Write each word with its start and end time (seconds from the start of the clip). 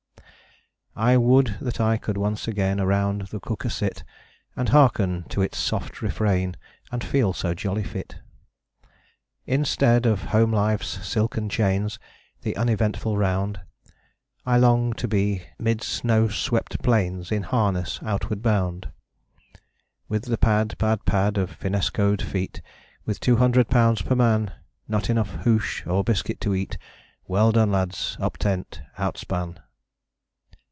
I 0.93 1.15
would 1.15 1.55
that 1.61 1.79
I 1.79 1.95
could 1.95 2.17
once 2.17 2.49
again 2.49 2.77
Around 2.79 3.27
the 3.27 3.39
cooker 3.39 3.69
sit 3.69 4.03
And 4.57 4.69
hearken 4.69 5.23
to 5.29 5.41
its 5.41 5.57
soft 5.57 6.01
refrain 6.01 6.57
And 6.91 7.01
feel 7.01 7.31
so 7.31 7.53
jolly 7.53 7.81
fit. 7.85 8.19
Instead 9.45 10.05
of 10.05 10.25
home 10.25 10.51
life's 10.51 11.07
silken 11.07 11.47
chains, 11.47 11.97
The 12.41 12.57
uneventful 12.57 13.17
round, 13.17 13.61
I 14.45 14.57
long 14.57 14.91
to 14.95 15.07
be 15.07 15.43
mid 15.57 15.81
snow 15.81 16.27
swept 16.27 16.83
plains, 16.83 17.31
In 17.31 17.43
harness, 17.43 18.01
outward 18.03 18.41
bound. 18.41 18.91
With 20.09 20.23
the 20.25 20.37
pad, 20.37 20.77
pad, 20.77 21.05
pad, 21.05 21.37
of 21.37 21.57
fin'skoed 21.57 22.21
feet, 22.21 22.61
With 23.05 23.21
two 23.21 23.37
hundred 23.37 23.69
pounds 23.69 24.01
per 24.01 24.13
man, 24.13 24.51
Not 24.89 25.09
enough 25.09 25.29
hoosh 25.45 25.87
or 25.87 26.03
biscuit 26.03 26.41
to 26.41 26.53
eat, 26.53 26.77
Well 27.29 27.53
done, 27.53 27.71
lads! 27.71 28.17
Up 28.19 28.37
tent! 28.37 28.81
Outspan. 28.99 29.57